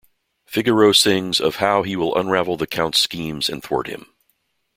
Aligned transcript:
Figaro 0.47 0.93
sings 0.93 1.39
of 1.39 1.57
how 1.57 1.83
he 1.83 1.95
will 1.95 2.17
unravel 2.17 2.57
the 2.57 2.65
count's 2.65 2.97
schemes 2.97 3.47
and 3.47 3.61
thwart 3.61 3.85
him. 3.85 4.07